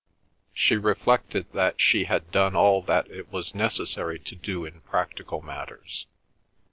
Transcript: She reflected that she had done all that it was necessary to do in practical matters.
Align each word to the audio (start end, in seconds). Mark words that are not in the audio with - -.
She 0.51 0.77
reflected 0.77 1.53
that 1.53 1.79
she 1.79 2.05
had 2.05 2.31
done 2.31 2.55
all 2.55 2.81
that 2.81 3.07
it 3.11 3.31
was 3.31 3.53
necessary 3.53 4.17
to 4.17 4.35
do 4.35 4.65
in 4.65 4.81
practical 4.81 5.43
matters. 5.43 6.07